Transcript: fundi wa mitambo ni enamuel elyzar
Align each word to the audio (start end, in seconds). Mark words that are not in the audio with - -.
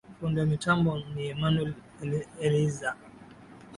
fundi 0.19 0.39
wa 0.39 0.45
mitambo 0.45 0.99
ni 1.15 1.23
enamuel 1.31 1.73
elyzar 2.45 2.95